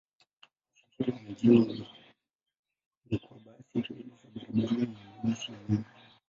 [0.99, 1.87] Usafiri wa mjini
[3.09, 5.85] ni kwa mabasi, reli za barabarani na mabasi ya umeme.